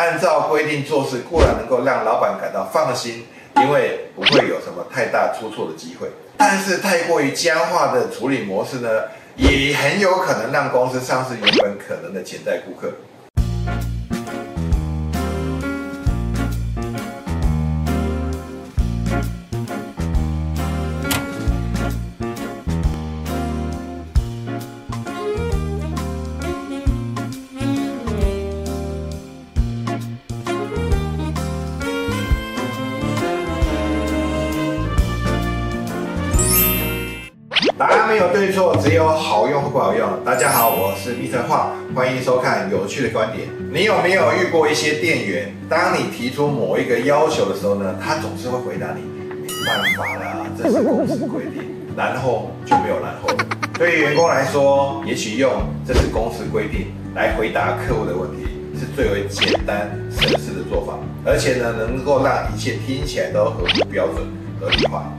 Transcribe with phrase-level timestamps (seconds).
[0.00, 6.08] 按照规定做事固然能够让老板感到放心，因为不会有什么太大出错的机会。
[6.38, 8.88] 但是太过于僵化的处理模式呢，
[9.36, 12.90] 也很有可能让公司丧失原本可能的潜在顾客。
[38.10, 40.08] 没有对错，只有好用或不好用。
[40.24, 43.46] 大家好，我是密特化，欢迎收看有趣的观点。
[43.72, 49.02] 你有没有遇过一些店员，当你提出某一个要求的时候呢，他总是会回答你
[49.40, 51.62] 没办法啦，这是公司规定，
[51.96, 53.46] 然后就没有然后了。
[53.74, 55.48] 对于员工来说，也许用
[55.86, 58.44] 这是公司规定来回答客户的问题，
[58.76, 64.26] 是最为简单省事的做法，而且呢，能够让一切听起来都合乎标准、
[64.60, 65.12] 合理化。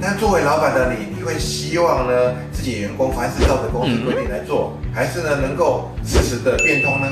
[0.00, 7.08] 那作为老板的你，你会希望呢自己员工凡事照着公司规定来做，还是呢能够适时的变通呢？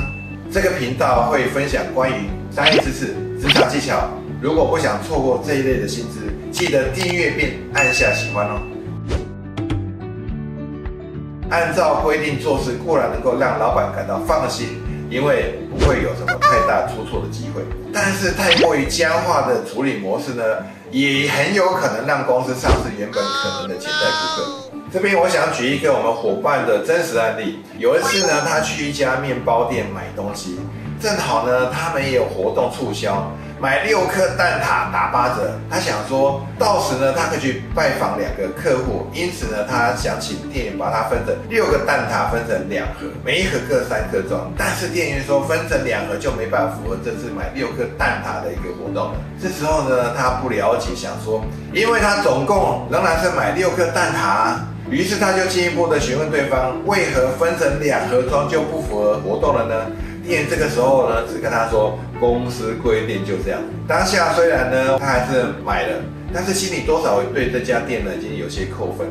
[0.53, 3.06] 这个频道会分享关于商业知识、
[3.41, 4.09] 职场技巧。
[4.41, 8.62] 如果不想错过这一类的新知，记得订阅并按下喜欢哦。
[11.50, 14.69] 按照规定做事固然能够让老板感到放心，
[15.11, 17.62] 因为不会有什么太大出错的机会。
[17.93, 20.43] 但是太过于僵化的处理模式呢？
[20.97, 24.80] 也很有可能让公司丧失原本可能的潜在顾客。
[24.91, 27.58] 这边我想举一个我们伙伴的真实案例。
[27.77, 30.58] 有一次呢，他去一家面包店买东西，
[31.00, 33.30] 正好呢，他们也有活动促销。
[33.58, 44.53] 买六颗蛋挞打八折，他想说到时呢，他可以去拜访两个客户，因此呢，他想请店员把它分成六个蛋挞分成两盒，每一盒各三颗装。
[44.58, 49.14] 但是店员说分成两盒就没办法符合这次买六颗蛋挞的一个活动。
[49.41, 54.58] 这时候呢，他不了解，想说，因为他总共仍然是买六颗蛋挞，
[54.91, 59.75] 于是他就进一步的询问对方，为何分成两盒装就不符合活动了呢？
[60.26, 63.60] 店这个时候呢，只跟他说公司规定就这样。
[63.87, 66.03] 当下虽然呢，他还是买了，
[66.34, 69.06] 但是心里多少对这家店呢已经有些扣分。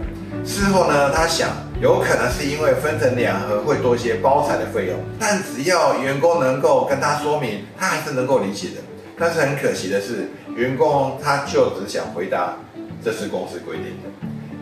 [0.45, 1.49] 事后呢，他想
[1.81, 8.81] 有可能是因为分成两盒会多一些包材的费用，但只要员工能够跟他说明，他还是能够理解的。
[9.17, 12.57] 但是很可惜的是，员工他就只想回答
[13.03, 14.09] 这是公司规定的，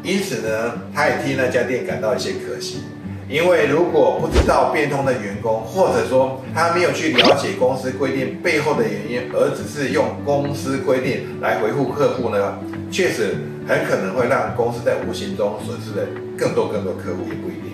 [0.03, 2.83] 因此呢，他也替那家店感到一些可惜。
[3.29, 12.59] 因为如果不知道变通的员工，或者说他没有去了解公司规定背后的原因，而只是用公司规定来回复客户呢，
[12.91, 16.05] 确实很可能会让公司在无形中损失了
[16.37, 17.71] 更多更多客户，也不一定。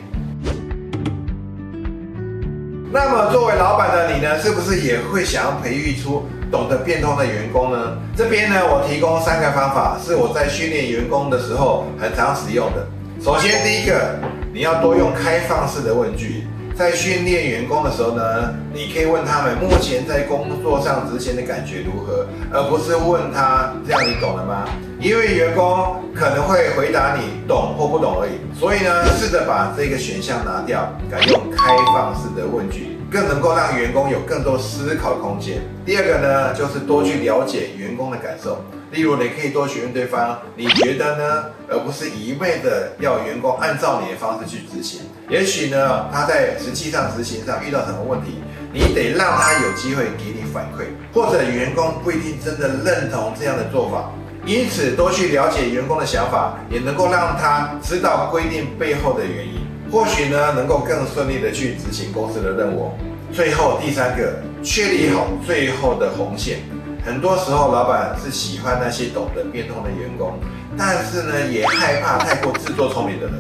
[2.92, 7.98] 那么作为老板的你呢，是不是也会想要培育出懂得变通的员工呢？
[8.16, 12.88] 这边呢，我提供三个方法，是我在训练员工的时候很常使用的。
[13.22, 14.16] 首先，第一个。
[14.52, 24.66] 你要多用开放式的问句，在训练员工的时候呢，你可以问他们目前在工作上执行的感觉如何，而不是问他这样你懂了吗？
[25.00, 35.62] 因为员工可能会回答你懂或不懂而已，所以呢，试着把这个选项拿掉，改用开放式的问句，更能够让员工有更多思考空间。
[35.86, 38.64] 第二个呢，就是多去了解员工的感受。
[38.92, 41.46] 例如，你可以多询问对方，你觉得呢？
[41.68, 45.02] 而不是一味的要员工按照你的方式去执行。
[45.30, 48.42] 也许呢，他在实际上执行上遇到什么问题，
[48.74, 54.12] 你得让他有机会给你反馈，或者员工不一定真的认同这样的做法。
[54.46, 59.60] 因此，多去了解员工的想法，也能够让他知道规定背后的原因，
[59.92, 62.94] 或许呢，能够更顺利的去执行公司的任务。
[63.32, 66.62] 最后，第三个，确立好最后的红线。
[67.06, 70.38] 很多时候，老板是喜欢那些懂得变通的员工，
[70.78, 73.36] 但是呢，也害怕太过自作聪明的人。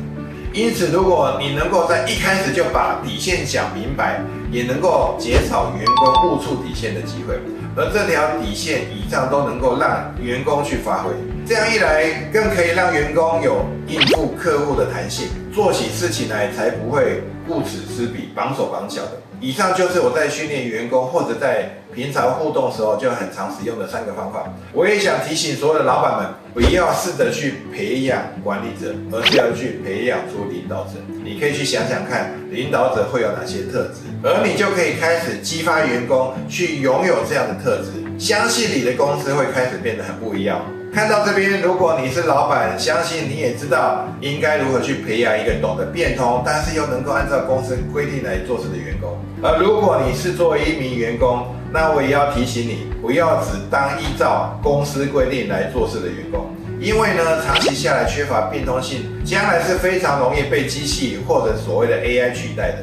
[0.53, 4.21] 因此，如果你能够在一开始就把底线讲明白，
[4.51, 7.39] 也能够减少员工误触底线的机会。
[7.75, 11.11] 而这条底线以上都能够让员工去发挥。
[11.49, 19.13] 这样一来，更可以让员工有应付客户的弹性，做起事情来才不会顾此失彼、绑手绑脚的。
[19.41, 24.47] 以上就是我在训练员工或者在平常互动时候就很常使用的三个方法。
[24.71, 30.99] 我也想提醒所有的老板们，不要试着去培养管理者，而是要去培养出领导者。
[31.25, 37.89] 你可以去想想看，领导者会有哪些特质，而你就可以开始激发员工去拥有这样的特质。
[38.19, 40.63] 相信你的公司会开始变得很不一样。
[40.91, 49.17] 看到这边，如果你是老板，相信你也知道应该如何去培养一个懂得变通，但是又能够按照公司规定来做事的员工。
[49.41, 56.49] 而如果你是作为一名员工，那我也要提醒你，不要只当依照公司规定来做事的员工，
[56.79, 62.77] 因为呢，长期下来缺乏变通性，将来是非常容易被机器或者所谓的 AI 取代的。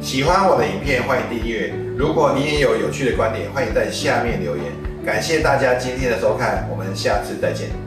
[0.00, 1.72] 喜欢我的影片，欢迎订阅。
[1.96, 4.64] 如果你也有有趣的观点，欢迎在下面留言。
[5.04, 7.81] 感谢大家今天的收看，我们下次再见。